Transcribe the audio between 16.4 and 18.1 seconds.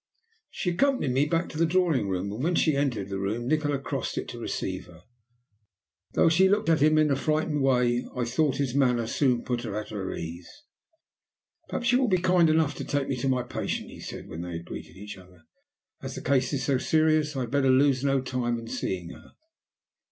is so serious, I had better lose